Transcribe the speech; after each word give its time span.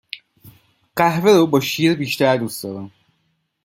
قهوه 0.95 1.31
رو 1.33 1.47
با 1.47 1.59
شیر 1.59 1.93
بیشتر 1.93 2.37
دوست 2.37 2.63
دارم 2.63 2.91